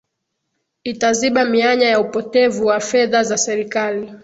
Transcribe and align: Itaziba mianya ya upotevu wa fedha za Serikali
Itaziba 0.83 1.45
mianya 1.45 1.87
ya 1.89 1.99
upotevu 1.99 2.65
wa 2.65 2.79
fedha 2.79 3.23
za 3.23 3.37
Serikali 3.37 4.13